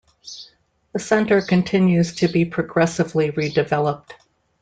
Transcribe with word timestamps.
The 0.93 0.99
centre 0.99 1.43
continues 1.43 2.15
to 2.15 2.27
be 2.27 2.43
progressively 2.43 3.31
redeveloped. 3.33 4.13